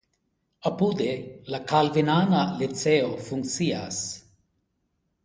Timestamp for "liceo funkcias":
2.63-4.01